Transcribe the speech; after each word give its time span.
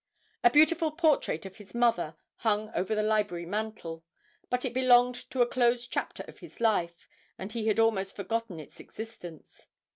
A 0.43 0.49
beautiful 0.49 0.89
portrait 0.91 1.45
of 1.45 1.57
his 1.57 1.75
mother 1.75 2.15
hung 2.37 2.71
over 2.73 2.95
the 2.95 3.03
library 3.03 3.45
mantel, 3.45 4.03
but 4.49 4.65
it 4.65 4.73
belonged 4.73 5.13
to 5.29 5.43
a 5.43 5.47
closed 5.47 5.91
chapter 5.91 6.23
of 6.23 6.39
his 6.39 6.59
life, 6.59 7.07
and 7.37 7.51
he 7.51 7.67
had 7.67 7.79
almost 7.79 8.15
forgotten 8.15 8.59
its 8.59 8.79
existence. 8.79 9.67